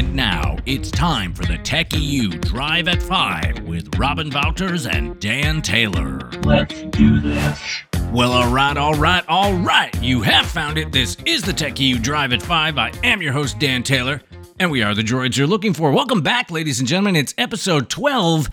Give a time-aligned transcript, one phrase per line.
[0.00, 5.20] And now it's time for the Tech EU Drive at 5 with Robin Wouters and
[5.20, 6.30] Dan Taylor.
[6.42, 7.60] Let's do this.
[8.10, 9.94] Well, all right, all right, all right.
[10.02, 10.90] You have found it.
[10.90, 12.78] This is the Tech EU Drive at 5.
[12.78, 14.22] I am your host, Dan Taylor,
[14.58, 15.92] and we are the droids you're looking for.
[15.92, 17.14] Welcome back, ladies and gentlemen.
[17.14, 18.48] It's episode 12.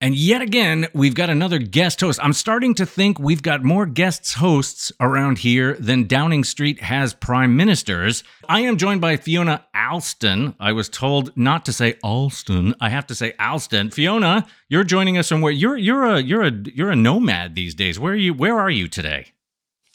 [0.00, 2.20] And yet again, we've got another guest host.
[2.22, 7.14] I'm starting to think we've got more guests hosts around here than Downing Street has
[7.14, 8.22] prime ministers.
[8.48, 10.56] I am joined by Fiona Alston.
[10.60, 12.74] I was told not to say Alston.
[12.80, 13.90] I have to say Alston.
[13.90, 17.74] Fiona, you're joining us from where you're you're a you're a you're a nomad these
[17.74, 17.98] days.
[17.98, 19.32] Where are you where are you today?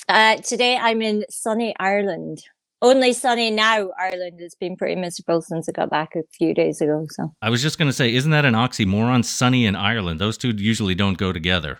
[0.07, 2.45] Uh, today I'm in sunny Ireland
[2.81, 3.89] only sunny now.
[3.99, 7.05] Ireland has been pretty miserable since I got back a few days ago.
[7.09, 9.25] So I was just going to say, isn't that an oxymoron?
[9.25, 11.79] Sunny and Ireland; those two usually don't go together.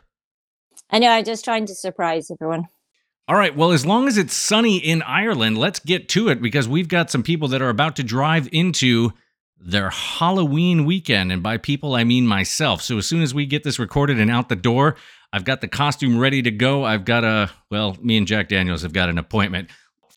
[0.90, 1.10] I know.
[1.10, 2.68] I'm just trying to surprise everyone.
[3.28, 3.56] All right.
[3.56, 7.12] Well, as long as it's sunny in Ireland, let's get to it because we've got
[7.12, 9.12] some people that are about to drive into
[9.60, 11.32] their Halloween weekend.
[11.32, 12.82] And by people, I mean myself.
[12.82, 14.96] So as soon as we get this recorded and out the door,
[15.32, 16.86] I've got the costume ready to go.
[16.86, 19.70] I've got a, well, me and Jack Daniels have got an appointment.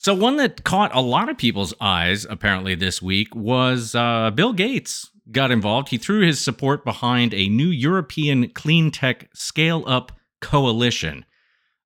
[0.03, 4.53] So, one that caught a lot of people's eyes apparently this week was uh, Bill
[4.53, 5.91] Gates got involved.
[5.91, 11.25] He threw his support behind a new European clean tech scale up coalition.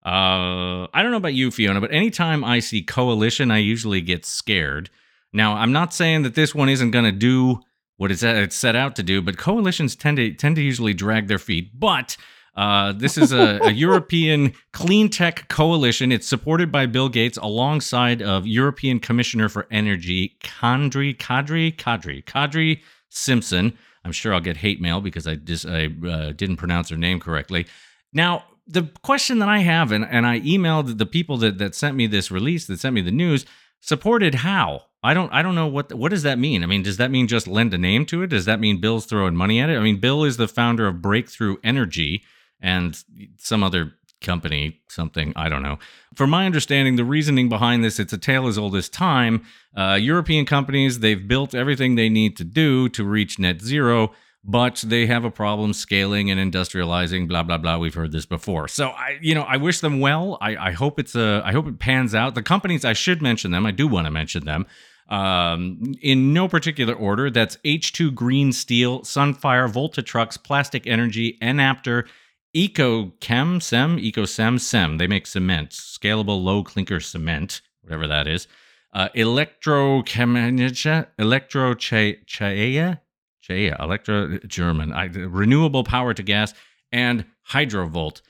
[0.02, 4.24] Uh, I don't know about you, Fiona, but anytime I see coalition, I usually get
[4.24, 4.88] scared.
[5.34, 7.60] Now, I'm not saying that this one isn't going to do
[7.98, 11.38] what it's set out to do, but coalitions tend to tend to usually drag their
[11.38, 11.78] feet.
[11.78, 12.16] But
[12.56, 16.10] uh, this is a, a, European clean tech coalition.
[16.10, 22.80] It's supported by Bill Gates alongside of European Commissioner for Energy, Kadri, Kadri, Kadri, Kadri
[23.10, 23.76] Simpson.
[24.04, 27.20] I'm sure I'll get hate mail because I, dis, I uh, didn't pronounce her name
[27.20, 27.66] correctly.
[28.12, 31.96] Now, the question that I have, and, and I emailed the people that, that sent
[31.96, 33.44] me this release, that sent me the news,
[33.80, 34.84] supported how?
[35.02, 36.64] I don't I don't know what what does that mean?
[36.64, 38.28] I mean, does that mean just lend a name to it?
[38.28, 39.76] Does that mean Bill's throwing money at it?
[39.76, 42.24] I mean, Bill is the founder of Breakthrough Energy,
[42.60, 43.02] and
[43.38, 45.78] some other company, something, I don't know.
[46.14, 49.44] For my understanding, the reasoning behind this, it's a tale as old as time.
[49.76, 54.82] Uh, European companies, they've built everything they need to do to reach net zero, but
[54.86, 57.78] they have a problem scaling and industrializing, blah, blah, blah.
[57.78, 58.68] We've heard this before.
[58.68, 60.38] So I, you know, I wish them well.
[60.40, 62.34] I, I hope it's a, I hope it pans out.
[62.34, 63.66] The companies, I should mention them.
[63.66, 64.66] I do want to mention them
[65.08, 67.30] um, in no particular order.
[67.30, 72.06] That's H2 Green Steel, Sunfire, Volta Trucks, Plastic Energy, Enapter,
[72.56, 74.58] EcoChem, Sem, Ecocem, Sem.
[74.58, 74.96] Sem.
[74.96, 78.48] They make cement, scalable low clinker cement, whatever that is.
[78.94, 83.00] Uh, Electrochem, Electro Chaea,
[83.46, 86.54] Chaea, Electro German, I, renewable power to gas,
[86.90, 88.22] and Hydrovolt.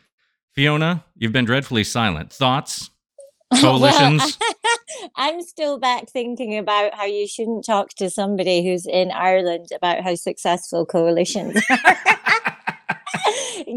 [0.54, 2.32] Fiona, you've been dreadfully silent.
[2.32, 2.91] Thoughts?
[3.60, 4.38] Coalitions?
[4.41, 9.69] well, I'm still back thinking about how you shouldn't talk to somebody who's in Ireland
[9.72, 12.19] about how successful coalitions are.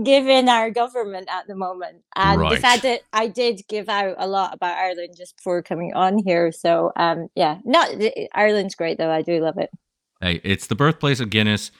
[0.03, 2.03] Given our government at the moment.
[2.15, 2.55] And right.
[2.55, 6.17] the fact that I did give out a lot about Ireland just before coming on
[6.17, 6.51] here.
[6.51, 7.89] So um, yeah, not
[8.33, 9.11] Ireland's great though.
[9.11, 9.69] I do love it.
[10.21, 11.71] Hey, it's the birthplace of Guinness,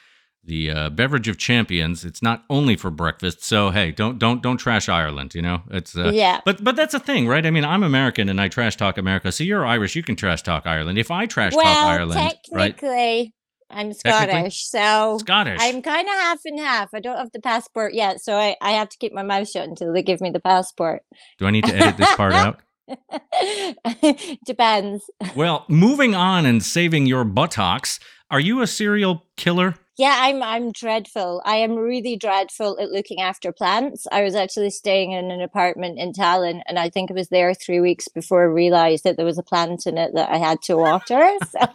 [0.44, 2.06] the uh, beverage of champions.
[2.06, 3.44] It's not only for breakfast.
[3.44, 5.36] So hey, don't don't don't trash Ireland.
[5.36, 6.41] You know, it's uh, yeah.
[6.46, 7.46] But but that's a thing, right?
[7.46, 9.31] I mean, I'm American and I trash talk America.
[9.31, 10.97] So you're Irish, you can trash talk Ireland.
[10.97, 13.34] If I trash well, talk Ireland, technically, right?
[13.69, 15.59] I'm Scottish, so Scottish.
[15.62, 16.94] I'm kind of half and half.
[16.94, 19.68] I don't have the passport yet, so I, I have to keep my mouth shut
[19.68, 21.03] until they give me the passport.
[21.38, 22.59] Do I need to edit this part out?
[24.46, 25.09] Depends.
[25.35, 28.00] Well, moving on and saving your buttocks,
[28.31, 29.75] are you a serial killer?
[30.00, 31.41] Yeah, I'm I'm dreadful.
[31.44, 34.07] I am really dreadful at looking after plants.
[34.13, 37.53] I was actually staying in an apartment in Tallinn and I think I was there
[37.53, 40.62] 3 weeks before I realized that there was a plant in it that I had
[40.63, 41.30] to water.
[41.51, 41.68] So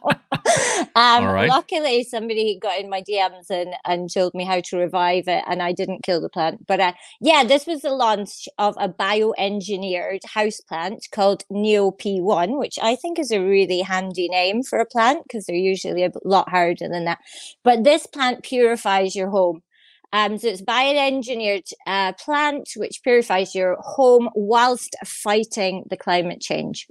[0.94, 1.49] um, right.
[1.49, 5.62] luckily somebody got in my DMs and and told me how to revive it and
[5.62, 6.66] I didn't kill the plant.
[6.66, 12.59] But uh, yeah, this was the launch of a bioengineered house plant called Neo P1,
[12.59, 16.12] which I think is a really handy name for a plant because they're usually a
[16.25, 17.19] lot harder than that.
[17.62, 19.62] But this plant purifies your home.
[20.12, 26.87] Um, so it's bioengineered uh, plant which purifies your home whilst fighting the climate change.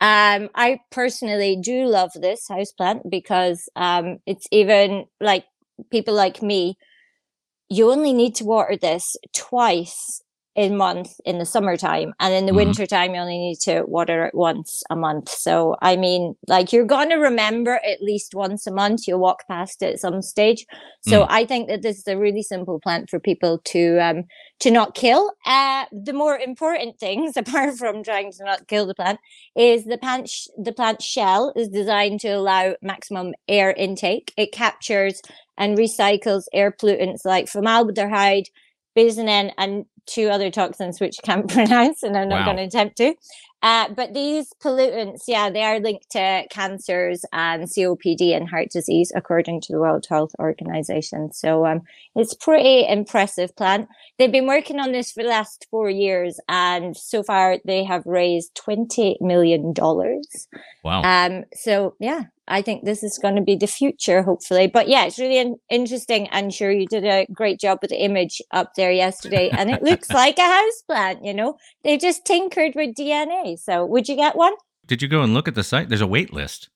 [0.00, 5.44] Um, I personally do love this house plant because um, it's even like
[5.90, 6.78] people like me.
[7.68, 10.22] You only need to water this twice
[10.56, 12.56] in month in the summertime and in the Mhm.
[12.56, 15.28] wintertime you only need to water it once a month.
[15.28, 19.46] So i mean like you're going to remember at least once a month you'll walk
[19.48, 20.66] past it at some stage.
[21.00, 24.24] So i think that this is a really simple plant for people to um
[24.60, 25.32] to not kill.
[25.46, 29.20] Uh the more important things apart from trying to not kill the plant
[29.56, 34.32] is the plant sh- the plant shell is designed to allow maximum air intake.
[34.36, 35.22] It captures
[35.56, 38.48] and recycles air pollutants like formaldehyde
[38.98, 42.44] bisonin and two other toxins which I can't pronounce and I'm not Wow.
[42.46, 43.14] going to attempt to.
[43.60, 49.10] Uh, but these pollutants, yeah, they are linked to cancers and COPD and heart disease,
[49.16, 51.32] according to the World Health Organization.
[51.32, 51.80] So um,
[52.14, 53.88] it's pretty impressive plant.
[54.16, 58.06] They've been working on this for the last four years, and so far they have
[58.06, 60.46] raised twenty million dollars.
[60.84, 61.02] Wow.
[61.02, 64.66] Um, so yeah, I think this is going to be the future, hopefully.
[64.66, 66.28] But yeah, it's really in- interesting.
[66.28, 69.82] And sure, you did a great job with the image up there yesterday, and it
[69.82, 71.24] looks like a house plant.
[71.24, 73.58] You know, they just tinkered with DNA.
[73.58, 74.54] So would you get one?
[74.86, 75.88] Did you go and look at the site?
[75.88, 76.70] There's a wait list.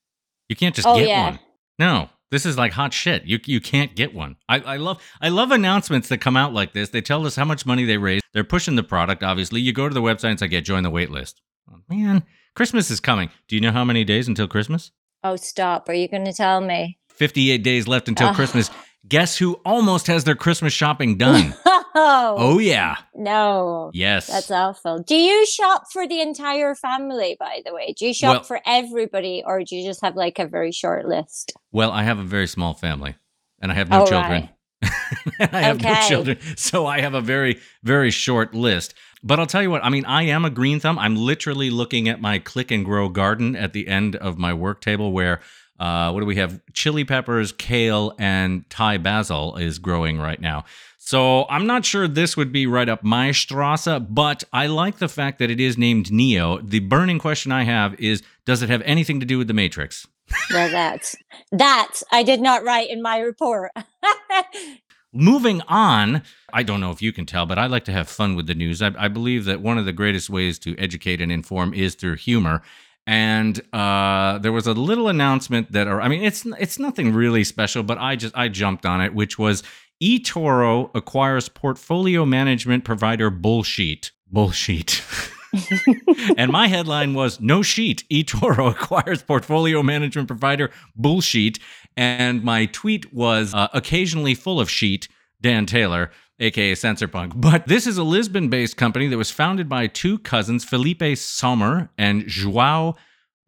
[0.49, 1.25] You can't just Oh, get yeah.
[1.31, 1.39] one.
[1.79, 3.23] No, this is like hot shit.
[3.25, 4.35] You you can't get one.
[4.47, 6.89] I, I love I love announcements that come out like this.
[6.89, 8.23] They tell us how much money they raised.
[8.33, 9.23] They're pushing the product.
[9.23, 11.41] Obviously, you go to the website and say, "Yeah, join the wait list."
[11.71, 12.23] Oh, man,
[12.55, 13.29] Christmas is coming.
[13.47, 14.91] Do you know how many days until Christmas?
[15.23, 15.87] Oh, stop!
[15.89, 16.97] Are you going to tell me?
[17.09, 18.35] 58 days left until Ugh.
[18.35, 18.69] Christmas.
[19.07, 21.53] Guess who almost has their Christmas shopping done?
[21.65, 22.95] oh, oh yeah.
[23.13, 23.91] no.
[23.93, 24.27] Yes.
[24.27, 24.99] That's awful.
[24.99, 27.93] Do you shop for the entire family, by the way?
[27.97, 31.05] Do you shop Well- for everybody, or do you just have like a very short
[31.05, 31.51] list?
[31.71, 33.15] Well, I have a very small family
[33.61, 34.49] and I have no Oh, children.
[35.39, 36.37] I have no children.
[36.55, 38.93] So I have a very, very short list.
[39.23, 40.99] But I'll tell you what, I mean, I am a green thumb.
[40.99, 44.81] I'm literally looking at my click and grow garden at the end of my work
[44.81, 45.39] table where
[45.79, 46.61] uh, what do we have?
[46.73, 50.65] Chili peppers, kale, and Thai basil is growing right now.
[50.97, 55.09] So I'm not sure this would be right up my Strasse, but I like the
[55.09, 56.59] fact that it is named Neo.
[56.59, 60.07] The burning question I have is does it have anything to do with the Matrix?
[60.51, 61.15] Well, that's
[61.51, 63.71] that I did not write in my report.
[65.15, 68.35] Moving on, I don't know if you can tell, but I like to have fun
[68.35, 68.81] with the news.
[68.81, 72.15] I, I believe that one of the greatest ways to educate and inform is through
[72.15, 72.63] humor.
[73.05, 77.43] And uh, there was a little announcement that, or I mean, it's it's nothing really
[77.43, 79.61] special, but I just I jumped on it, which was
[80.01, 84.11] eToro acquires portfolio management provider Bullsheet.
[84.31, 85.01] Bullsheet.
[86.37, 88.03] and my headline was No Sheet.
[88.09, 90.69] eToro acquires portfolio management provider
[90.99, 91.59] Bullsheet.
[91.95, 95.07] And my tweet was uh, occasionally full of sheet,
[95.41, 97.33] Dan Taylor, aka Censorpunk.
[97.35, 101.89] But this is a Lisbon based company that was founded by two cousins, Felipe Sommer
[101.97, 102.95] and Joao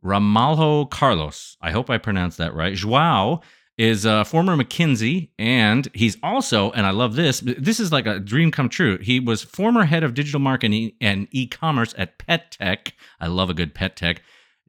[0.03, 1.57] Ramalho Carlos.
[1.61, 2.75] I hope I pronounced that right.
[2.75, 3.41] Joao
[3.77, 8.19] is a former McKinsey, and he's also, and I love this, this is like a
[8.19, 8.97] dream come true.
[8.99, 12.93] He was former head of digital marketing and e commerce at Pet Tech.
[13.19, 14.21] I love a good pet tech.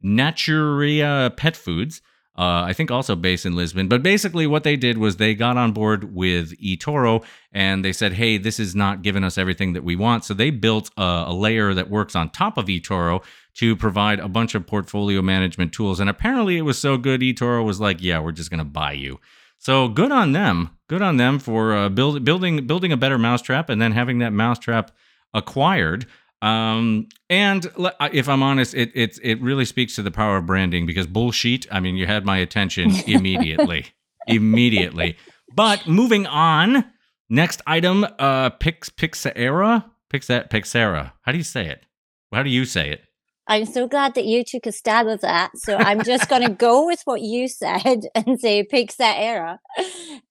[0.03, 2.01] Naturia Pet Foods.
[2.37, 3.87] Uh, I think also based in Lisbon.
[3.87, 8.13] But basically, what they did was they got on board with eToro and they said,
[8.13, 10.23] hey, this is not giving us everything that we want.
[10.23, 13.23] So they built a, a layer that works on top of eToro
[13.55, 15.99] to provide a bunch of portfolio management tools.
[15.99, 18.91] And apparently, it was so good, eToro was like, yeah, we're just going to buy
[18.91, 19.19] you.
[19.57, 20.77] So good on them.
[20.87, 24.31] Good on them for uh, build, building building a better mousetrap and then having that
[24.31, 24.91] mousetrap
[25.33, 26.05] acquired.
[26.41, 27.65] Um, and
[28.13, 31.65] if I'm honest, it it it really speaks to the power of branding because bullshit.
[31.71, 33.87] I mean, you had my attention immediately,
[34.27, 35.17] immediately.
[35.55, 36.85] But moving on,
[37.29, 41.13] next item, uh, Pix Pixera, Pixat Pixera.
[41.23, 41.85] How do you say it?
[42.31, 43.01] How do you say it?
[43.49, 45.57] I'm so glad that you took a stab at that.
[45.57, 49.59] So I'm just going to go with what you said and say Pixar era.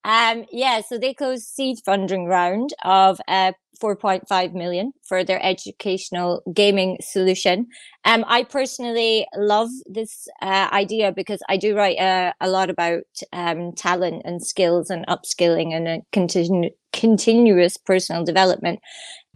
[0.03, 6.41] Um, yeah, so they closed seed funding round of uh, 4.5 million for their educational
[6.53, 7.67] gaming solution.
[8.05, 13.03] Um, I personally love this uh, idea because I do write uh, a lot about
[13.33, 18.79] um, talent and skills and upskilling and uh, continu- continuous personal development.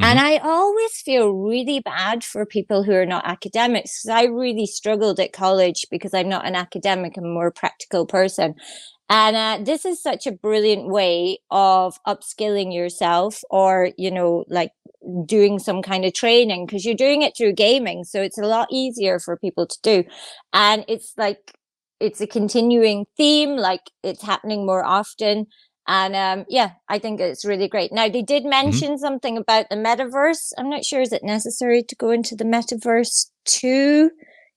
[0.03, 4.65] And I always feel really bad for people who are not academics because I really
[4.65, 8.55] struggled at college because I'm not an academic, I'm more practical person.
[9.13, 14.71] And uh, this is such a brilliant way of upskilling yourself or, you know, like
[15.25, 18.05] doing some kind of training because you're doing it through gaming.
[18.05, 20.05] So it's a lot easier for people to do.
[20.53, 21.51] And it's like,
[21.99, 25.47] it's a continuing theme, like it's happening more often.
[25.87, 27.91] And um, yeah, I think it's really great.
[27.91, 30.53] Now, they did mention something about the metaverse.
[30.57, 34.09] I'm not sure, is it necessary to go into the metaverse to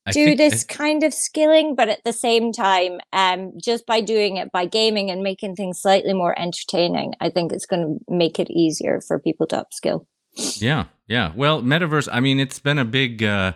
[0.06, 1.74] I do this kind of skilling?
[1.74, 5.80] But at the same time, um, just by doing it by gaming and making things
[5.80, 10.06] slightly more entertaining, I think it's going to make it easier for people to upskill.
[10.60, 11.32] Yeah, yeah.
[11.34, 12.08] Well, metaverse.
[12.12, 13.22] I mean, it's been a big.
[13.22, 13.52] Uh,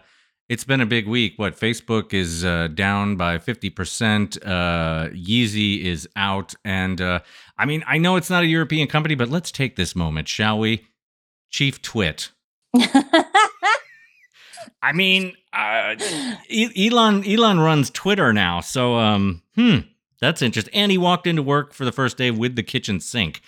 [0.49, 1.35] it's been a big week.
[1.37, 4.39] What Facebook is uh, down by fifty percent.
[4.43, 7.21] Uh, Yeezy is out, and uh,
[7.59, 10.59] I mean, I know it's not a European company, but let's take this moment, shall
[10.59, 10.87] we?
[11.51, 12.31] Chief Twit.
[14.83, 15.97] I mean, uh,
[16.51, 19.79] Elon Elon runs Twitter now, so um, hmm,
[20.21, 20.75] that's interesting.
[20.75, 23.41] And he walked into work for the first day with the kitchen sink.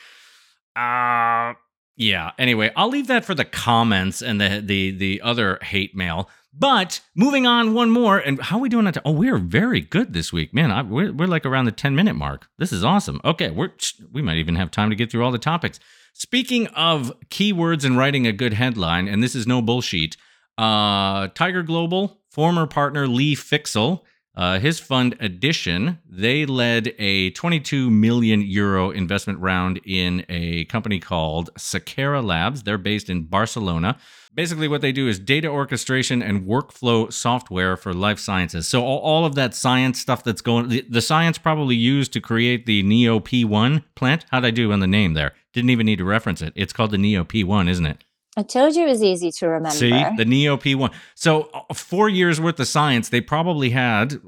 [0.76, 1.54] Uh
[2.00, 2.30] yeah.
[2.38, 6.30] Anyway, I'll leave that for the comments and the the the other hate mail.
[6.52, 8.18] But moving on, one more.
[8.18, 8.86] And how are we doing?
[8.86, 10.70] At oh, we're very good this week, man.
[10.70, 12.48] I, we're we're like around the ten minute mark.
[12.56, 13.20] This is awesome.
[13.22, 13.72] Okay, we're
[14.10, 15.78] we might even have time to get through all the topics.
[16.14, 20.16] Speaking of keywords and writing a good headline, and this is no bullshit.
[20.60, 24.02] Uh, Tiger Global former partner Lee Fixel
[24.36, 31.00] uh, his fund Addition, they led a 22 million euro investment round in a company
[31.00, 32.62] called Seqera Labs.
[32.62, 33.98] They're based in Barcelona.
[34.32, 38.68] Basically, what they do is data orchestration and workflow software for life sciences.
[38.68, 42.20] So, all, all of that science stuff that's going, the, the, science probably used to
[42.20, 44.24] create the Neo P1 plant.
[44.30, 45.32] How'd I do on the name there?
[45.52, 46.52] Didn't even need to reference it.
[46.54, 48.04] It's called the Neo P1, isn't it?
[48.36, 49.76] I told you it was easy to remember.
[49.76, 50.92] See, the Neo P1.
[51.16, 54.20] So, uh, four years worth of science, they probably had,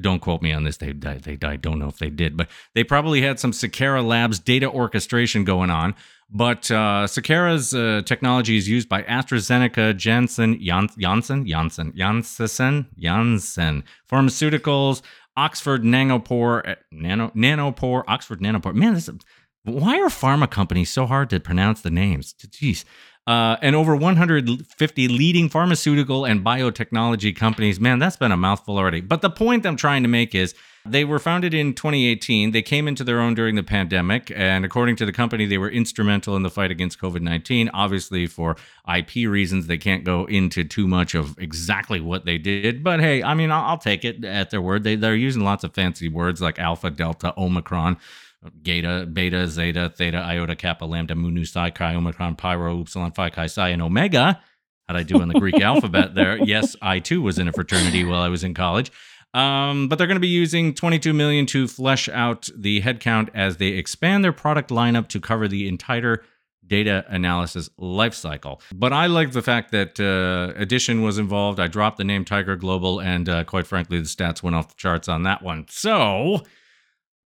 [0.00, 2.48] don't quote me on this, they died, they died, don't know if they did, but
[2.74, 5.94] they probably had some Seqera Labs data orchestration going on.
[6.28, 15.02] But uh, Seqera's uh, technology is used by AstraZeneca, Janssen, Janssen, Janssen, Janssen, Janssen, Pharmaceuticals,
[15.36, 18.74] Oxford Nanopore, eh, Nano, Nanopore, Oxford Nanopore.
[18.74, 19.08] Man, this,
[19.62, 22.34] why are pharma companies so hard to pronounce the names?
[22.34, 22.84] Jeez
[23.26, 27.80] uh, and over 150 leading pharmaceutical and biotechnology companies.
[27.80, 29.00] Man, that's been a mouthful already.
[29.00, 30.54] But the point I'm trying to make is
[30.84, 32.52] they were founded in 2018.
[32.52, 34.32] They came into their own during the pandemic.
[34.34, 37.68] And according to the company, they were instrumental in the fight against COVID 19.
[37.70, 38.56] Obviously, for
[38.94, 42.84] IP reasons, they can't go into too much of exactly what they did.
[42.84, 44.84] But hey, I mean, I'll, I'll take it at their word.
[44.84, 47.96] They, they're using lots of fancy words like alpha, delta, omicron
[48.62, 53.30] Geta, Beta, Zeta, Theta, Iota, Kappa, Lambda, Mu, Nu, Psi, Chi, Omicron, Pyro, Upsilon, Phi,
[53.30, 54.40] Chi, Psi, and Omega.
[54.88, 56.38] How'd I do in the Greek alphabet there?
[56.38, 58.92] Yes, I too was in a fraternity while I was in college.
[59.34, 63.58] Um, but they're going to be using 22 million to flesh out the headcount as
[63.58, 66.22] they expand their product lineup to cover the entire
[66.66, 68.60] data analysis lifecycle.
[68.74, 71.60] But I like the fact that uh, Addition was involved.
[71.60, 74.74] I dropped the name Tiger Global, and uh, quite frankly, the stats went off the
[74.76, 75.66] charts on that one.
[75.68, 76.42] So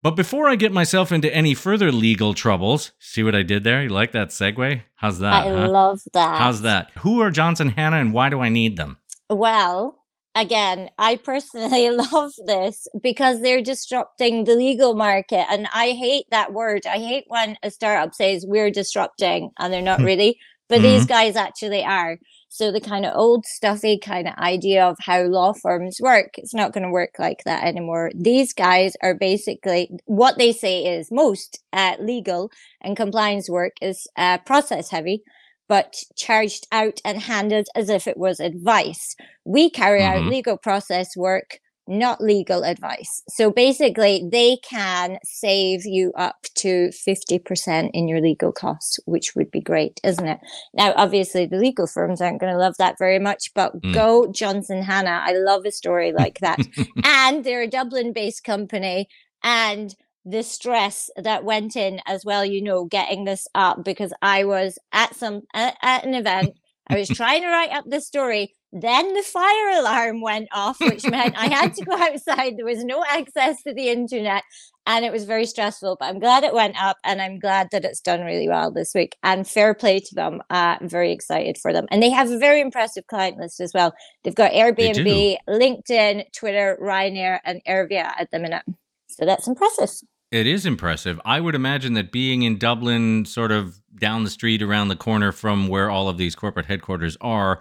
[0.03, 3.83] but before I get myself into any further legal troubles, see what I did there?
[3.83, 4.83] You like that segue?
[4.97, 5.47] How's that?
[5.47, 5.69] I huh?
[5.69, 6.39] love that.
[6.39, 6.91] How's that?
[7.01, 8.99] Who are Johnson Hana and why do I need them?
[9.29, 9.99] Well,
[10.35, 15.47] again, I personally love this because they're disrupting the legal market.
[15.51, 16.87] And I hate that word.
[16.87, 20.39] I hate when a startup says we're disrupting and they're not really,
[20.69, 20.85] but mm-hmm.
[20.85, 22.19] these guys actually are.
[22.49, 26.55] So the kind of old stuffy kind of idea of how law firms work, it's
[26.55, 28.11] not going to work like that anymore.
[28.15, 32.51] These guys are basically what they say is most uh, legal
[32.81, 35.23] and compliance work is uh, process heavy,
[35.69, 39.15] but charged out and handed as if it was advice.
[39.45, 40.25] We carry mm-hmm.
[40.25, 43.23] out legal process work not legal advice.
[43.29, 49.51] So basically, they can save you up to 50% in your legal costs, which would
[49.51, 50.39] be great, isn't it?
[50.75, 53.95] Now, obviously, the legal firms aren't going to love that very much, but mm.
[53.95, 55.23] go Johnson Hana.
[55.25, 56.59] I love a story like that.
[57.05, 59.09] and they're a Dublin based company.
[59.43, 64.45] And the stress that went in as well, you know, getting this up because I
[64.45, 66.55] was at some at, at an event.
[66.91, 71.09] I was trying to write up the story then the fire alarm went off, which
[71.09, 72.57] meant I had to go outside.
[72.57, 74.43] There was no access to the internet,
[74.87, 75.97] and it was very stressful.
[75.99, 78.93] But I'm glad it went up, and I'm glad that it's done really well this
[78.95, 79.17] week.
[79.23, 80.43] And fair play to them.
[80.51, 83.73] Uh, I'm very excited for them, and they have a very impressive client list as
[83.73, 83.95] well.
[84.23, 88.65] They've got Airbnb, LinkedIn, Twitter, Ryanair, and Airvia at the minute.
[89.09, 89.91] So that's impressive.
[90.31, 91.19] It is impressive.
[91.25, 95.33] I would imagine that being in Dublin, sort of down the street around the corner
[95.33, 97.61] from where all of these corporate headquarters are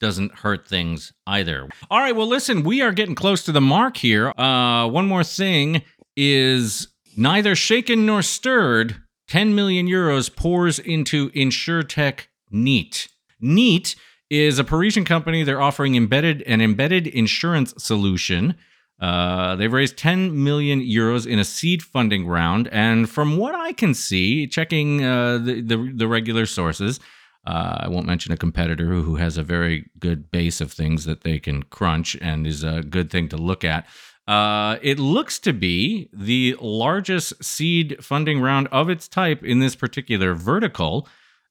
[0.00, 1.68] doesn't hurt things either.
[1.90, 4.28] All right, well, listen, we are getting close to the mark here.
[4.38, 5.82] Uh, one more thing
[6.16, 8.96] is neither shaken nor stirred.
[9.28, 13.08] 10 million euros pours into InsurTech Neat.
[13.40, 13.96] Neat
[14.30, 15.42] is a Parisian company.
[15.42, 18.54] They're offering embedded an embedded insurance solution.
[18.98, 23.72] Uh, they've raised 10 million euros in a seed funding round, and from what I
[23.72, 26.98] can see, checking uh, the, the the regular sources,
[27.46, 31.22] uh, I won't mention a competitor who has a very good base of things that
[31.22, 33.86] they can crunch and is a good thing to look at.
[34.26, 39.76] Uh, it looks to be the largest seed funding round of its type in this
[39.76, 41.06] particular vertical.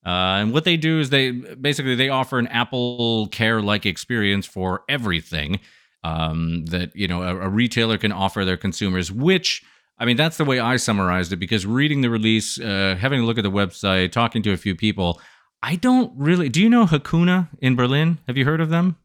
[0.05, 4.45] Uh, and what they do is they basically they offer an Apple Care like experience
[4.45, 5.59] for everything
[6.05, 9.11] um, that you know a, a, retailer can offer their consumers.
[9.11, 9.63] Which
[9.97, 13.25] I mean, that's the way I summarized it because reading the release, uh, having a
[13.25, 15.19] look at the website, talking to a few people,
[15.63, 16.47] I don't really.
[16.47, 18.19] Do you know Hakuna in Berlin?
[18.27, 18.97] Have you heard of them?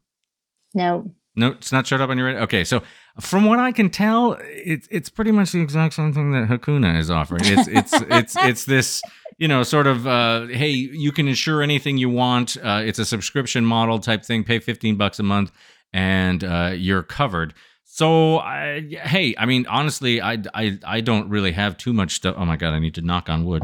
[0.75, 1.11] No.
[1.35, 2.43] No, it's not showed up on your radar.
[2.43, 2.83] Okay, so
[3.19, 6.99] from what I can tell, it's it's pretty much the exact same thing that Hakuna
[6.99, 7.41] is offering.
[7.45, 9.01] It's it's it's it's this
[9.37, 12.57] you know sort of uh, hey, you can insure anything you want.
[12.61, 14.43] Uh, it's a subscription model type thing.
[14.43, 15.51] Pay fifteen bucks a month,
[15.93, 17.53] and uh, you're covered.
[17.83, 22.35] So, I, hey, I mean, honestly, I, I, I don't really have too much stuff.
[22.37, 23.63] Oh my God, I need to knock on wood.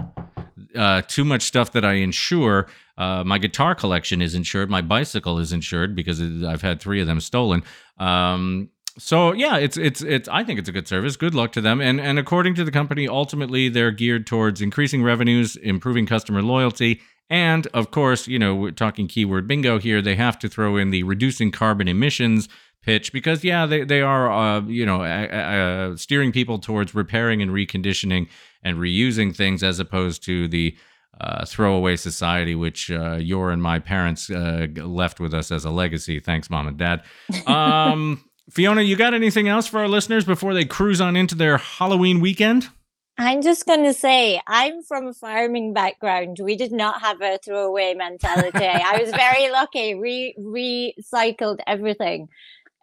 [0.75, 2.67] Uh, too much stuff that I insure.
[2.97, 4.69] Uh, my guitar collection is insured.
[4.69, 7.63] My bicycle is insured because I've had three of them stolen.
[7.99, 10.27] Um, so yeah, it's it's it's.
[10.27, 11.15] I think it's a good service.
[11.15, 11.79] Good luck to them.
[11.79, 17.01] And and according to the company, ultimately they're geared towards increasing revenues, improving customer loyalty,
[17.29, 20.01] and of course, you know, we're talking keyword bingo here.
[20.01, 22.47] They have to throw in the reducing carbon emissions
[22.87, 27.51] pitch because yeah they, they are uh, you know uh, steering people towards repairing and
[27.51, 28.27] reconditioning
[28.63, 30.75] and reusing things as opposed to the
[31.19, 35.69] uh, throwaway society which uh, your and my parents uh, left with us as a
[35.69, 37.03] legacy thanks mom and dad
[37.45, 41.57] um, fiona you got anything else for our listeners before they cruise on into their
[41.57, 42.69] halloween weekend
[43.19, 46.37] I'm just going to say, I'm from a farming background.
[46.41, 48.65] We did not have a throwaway mentality.
[48.65, 49.95] I was very lucky.
[49.95, 52.29] We recycled everything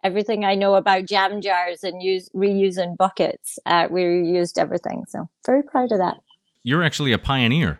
[0.05, 3.57] everything I know about jam jars and use reusing buckets.
[3.65, 5.03] Uh, we reused everything.
[5.07, 6.17] So very proud of that.
[6.61, 7.79] You're actually a pioneer.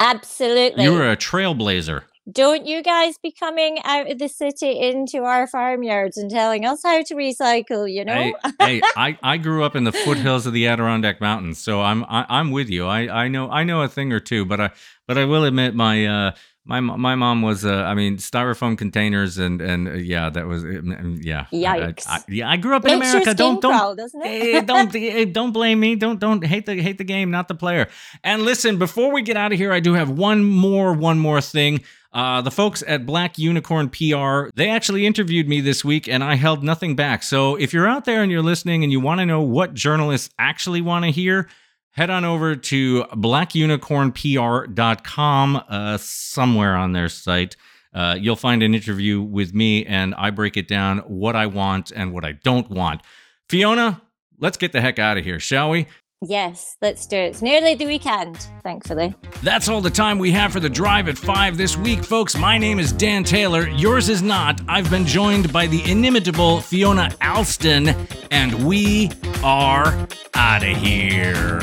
[0.00, 0.84] Absolutely.
[0.84, 2.04] You were a trailblazer.
[2.30, 6.82] Don't you guys be coming out of the city into our farmyards and telling us
[6.82, 8.14] how to recycle, you know?
[8.14, 12.04] Hey, hey I, I grew up in the foothills of the Adirondack Mountains, so I'm
[12.04, 12.86] I, am i am with you.
[12.86, 14.70] I, I know I know a thing or two, but I
[15.06, 16.32] but I will admit my uh,
[16.66, 20.64] my my mom was, uh, I mean, styrofoam containers, and and uh, yeah, that was,
[20.64, 20.82] uh,
[21.20, 21.46] yeah.
[21.52, 22.08] Yikes!
[22.08, 23.34] I, I, yeah, I grew up in Makes America.
[23.34, 24.66] don't don't it?
[24.66, 25.94] don't don't blame me.
[25.94, 27.88] Don't don't hate the hate the game, not the player.
[28.24, 31.40] And listen, before we get out of here, I do have one more one more
[31.40, 31.82] thing.
[32.16, 36.36] Uh, the folks at Black Unicorn PR, they actually interviewed me this week and I
[36.36, 37.22] held nothing back.
[37.22, 40.30] So if you're out there and you're listening and you want to know what journalists
[40.38, 41.46] actually want to hear,
[41.90, 47.54] head on over to blackunicornpr.com, uh, somewhere on their site.
[47.92, 51.90] Uh, you'll find an interview with me, and I break it down what I want
[51.90, 53.02] and what I don't want.
[53.50, 54.00] Fiona,
[54.38, 55.86] let's get the heck out of here, shall we?
[56.22, 57.26] Yes, let's do it.
[57.26, 59.14] It's nearly the weekend, thankfully.
[59.42, 62.34] That's all the time we have for the drive at 5 this week, folks.
[62.38, 63.68] My name is Dan Taylor.
[63.68, 64.58] Yours is not.
[64.66, 67.88] I've been joined by the inimitable Fiona Alston,
[68.30, 69.10] and we
[69.44, 71.60] are out of here.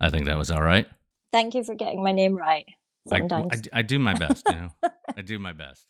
[0.00, 0.86] I think that was all right.
[1.32, 2.66] Thank you for getting my name right.
[3.10, 4.68] I, I, I, do my best, you know.
[5.16, 5.86] I do my best.